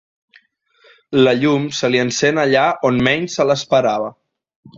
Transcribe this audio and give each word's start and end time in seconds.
La 1.27 1.33
llum 1.43 1.67
se 1.81 1.91
li 1.91 2.01
encén 2.05 2.41
allà 2.45 2.65
on 2.91 2.99
menys 3.09 3.37
se 3.41 3.47
l'esperava. 3.53 4.11